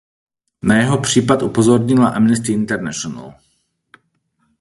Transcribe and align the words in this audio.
Na 0.61 0.77
jeho 0.77 0.97
případ 0.97 1.41
upozornila 1.43 2.09
Amnesty 2.09 2.51
International. 2.53 3.33